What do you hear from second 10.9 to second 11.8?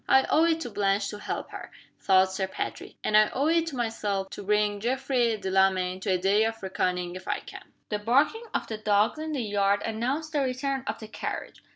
the carriage.